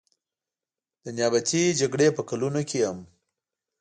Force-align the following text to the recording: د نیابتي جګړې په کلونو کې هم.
د 1.03 1.05
نیابتي 1.17 1.63
جګړې 1.79 2.07
په 2.17 2.21
کلونو 2.29 2.61
کې 2.69 2.79
هم. 2.87 2.99